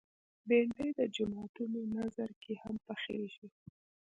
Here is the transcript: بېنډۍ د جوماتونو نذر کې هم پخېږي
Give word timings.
بېنډۍ 0.47 0.89
د 0.99 1.01
جوماتونو 1.15 1.79
نذر 1.97 2.29
کې 2.41 2.53
هم 2.63 2.75
پخېږي 2.87 3.47